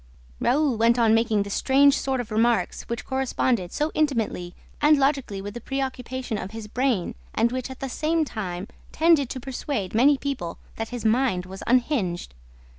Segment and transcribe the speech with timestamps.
[0.39, 5.43] Raoul went on making this strange sort of remarks which corresponded so intimately and logically
[5.43, 9.93] with the preoccupation of his brain and which, at the same time, tended to persuade
[9.93, 12.33] many people that his mind was unhinged.